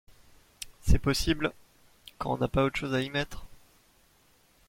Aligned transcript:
C’est 0.81 0.97
possible… 0.97 1.51
quand 2.17 2.33
on 2.33 2.37
n’a 2.39 2.47
pas 2.47 2.63
autre 2.63 2.79
chose 2.79 2.95
à 2.95 3.01
y 3.03 3.11
mettre… 3.11 3.45